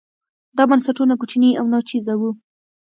دا 0.57 0.63
بنسټونه 0.69 1.13
کوچني 1.21 1.49
او 1.59 1.65
ناچیزه 1.73 2.13
وو. 2.19 2.31